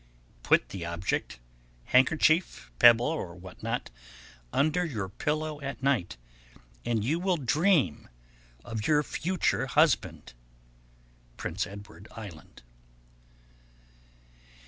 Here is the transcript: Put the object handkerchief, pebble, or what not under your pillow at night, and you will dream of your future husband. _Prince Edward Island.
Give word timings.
Put 0.41 0.69
the 0.69 0.83
object 0.83 1.37
handkerchief, 1.83 2.71
pebble, 2.79 3.05
or 3.05 3.35
what 3.35 3.61
not 3.61 3.91
under 4.51 4.83
your 4.83 5.09
pillow 5.09 5.61
at 5.61 5.83
night, 5.83 6.17
and 6.83 7.03
you 7.05 7.19
will 7.19 7.37
dream 7.37 8.09
of 8.65 8.87
your 8.87 9.03
future 9.03 9.67
husband. 9.67 10.33
_Prince 11.37 11.67
Edward 11.67 12.07
Island. 12.13 12.63